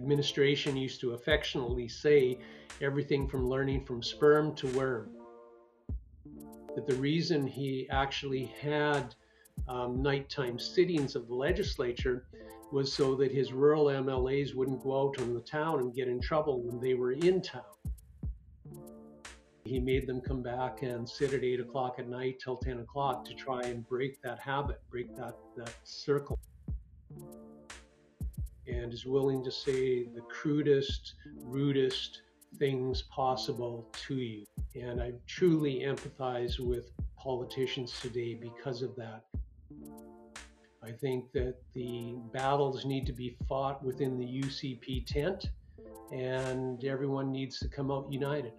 [0.00, 2.38] administration used to affectionately say
[2.80, 5.10] everything from learning from sperm to worm.
[6.74, 9.14] That the reason he actually had
[9.68, 12.24] um, nighttime sittings of the legislature
[12.72, 16.20] was so that his rural MLAs wouldn't go out on the town and get in
[16.20, 17.62] trouble when they were in town.
[19.64, 23.24] He made them come back and sit at eight o'clock at night till 10 o'clock
[23.26, 26.38] to try and break that habit, break that, that circle.
[28.80, 32.22] And is willing to say the crudest, rudest
[32.58, 34.44] things possible to you.
[34.74, 39.24] And I truly empathize with politicians today because of that.
[40.82, 45.50] I think that the battles need to be fought within the UCP tent,
[46.10, 48.54] and everyone needs to come out united.